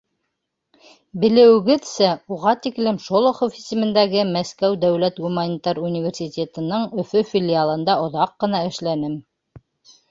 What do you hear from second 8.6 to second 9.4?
эшләнем.